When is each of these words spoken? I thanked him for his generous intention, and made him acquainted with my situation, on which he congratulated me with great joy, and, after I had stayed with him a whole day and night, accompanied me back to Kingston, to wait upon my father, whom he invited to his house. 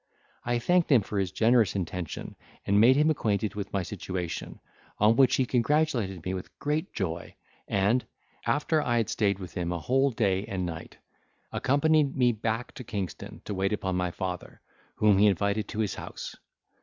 I 0.43 0.57
thanked 0.57 0.91
him 0.91 1.03
for 1.03 1.19
his 1.19 1.31
generous 1.31 1.75
intention, 1.75 2.35
and 2.65 2.81
made 2.81 2.95
him 2.95 3.11
acquainted 3.11 3.53
with 3.53 3.71
my 3.71 3.83
situation, 3.83 4.59
on 4.97 5.15
which 5.15 5.35
he 5.35 5.45
congratulated 5.45 6.25
me 6.25 6.33
with 6.33 6.57
great 6.57 6.91
joy, 6.91 7.35
and, 7.67 8.03
after 8.47 8.81
I 8.81 8.97
had 8.97 9.11
stayed 9.11 9.37
with 9.37 9.53
him 9.53 9.71
a 9.71 9.77
whole 9.77 10.09
day 10.09 10.43
and 10.45 10.65
night, 10.65 10.97
accompanied 11.51 12.17
me 12.17 12.31
back 12.31 12.71
to 12.73 12.83
Kingston, 12.83 13.41
to 13.45 13.53
wait 13.53 13.73
upon 13.73 13.95
my 13.95 14.09
father, 14.09 14.59
whom 14.95 15.19
he 15.19 15.27
invited 15.27 15.67
to 15.67 15.79
his 15.81 15.93
house. 15.93 16.35